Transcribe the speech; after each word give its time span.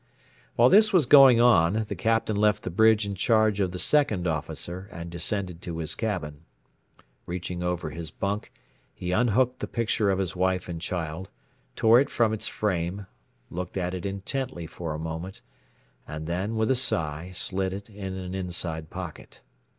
While 0.55 0.69
this 0.69 0.91
was 0.91 1.05
going 1.05 1.39
on 1.39 1.85
the 1.87 1.93
Captain 1.95 2.35
left 2.35 2.63
the 2.63 2.71
bridge 2.71 3.05
in 3.05 3.13
charge 3.13 3.59
of 3.59 3.69
the 3.71 3.77
Second 3.77 4.25
Officer 4.25 4.89
and 4.91 5.11
descended 5.11 5.61
to 5.61 5.77
his 5.77 5.93
cabin. 5.93 6.41
Reaching 7.27 7.61
over 7.61 7.91
his 7.91 8.09
bunk, 8.09 8.51
he 8.95 9.11
unhooked 9.11 9.59
the 9.59 9.67
picture 9.67 10.09
of 10.09 10.17
his 10.17 10.35
wife 10.35 10.67
and 10.67 10.81
child, 10.81 11.29
tore 11.75 11.99
it 11.99 12.09
from 12.09 12.33
its 12.33 12.47
frame, 12.47 13.05
looked 13.51 13.77
at 13.77 13.93
it 13.93 14.07
intently 14.07 14.65
for 14.65 14.95
a 14.95 14.97
moment, 14.97 15.43
and 16.07 16.25
then, 16.25 16.55
with 16.55 16.71
a 16.71 16.75
sigh, 16.75 17.29
slid 17.31 17.71
it 17.71 17.87
into 17.87 18.21
an 18.21 18.33
inside 18.33 18.89
pocket. 18.89 19.41